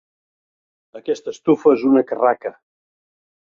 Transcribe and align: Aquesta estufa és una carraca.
Aquesta 0.99 1.33
estufa 1.35 1.75
és 1.75 1.85
una 1.91 2.03
carraca. 2.13 2.55